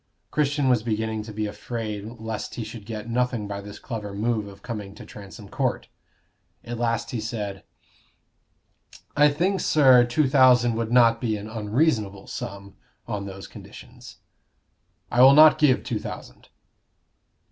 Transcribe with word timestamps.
Christian 0.31 0.67
was 0.67 0.81
beginning 0.81 1.21
to 1.21 1.31
be 1.31 1.45
afraid 1.45 2.05
lest 2.17 2.55
he 2.55 2.63
should 2.63 2.87
get 2.87 3.07
nothing 3.07 3.47
by 3.47 3.61
this 3.61 3.77
clever 3.77 4.15
move 4.15 4.47
of 4.47 4.63
coming 4.63 4.95
to 4.95 5.05
Transome 5.05 5.47
Court. 5.47 5.89
At 6.63 6.79
last 6.79 7.11
he 7.11 7.21
said 7.21 7.63
"I 9.15 9.29
think, 9.29 9.59
sir, 9.61 10.03
two 10.03 10.27
thousand 10.27 10.73
would 10.73 10.91
not 10.91 11.21
be 11.21 11.37
an 11.37 11.47
unreasonable 11.47 12.25
sum, 12.25 12.77
on 13.07 13.27
those 13.27 13.45
conditions." 13.45 14.17
"I 15.11 15.21
will 15.21 15.35
not 15.35 15.59
give 15.59 15.83
two 15.83 15.99
thousand." 15.99 16.49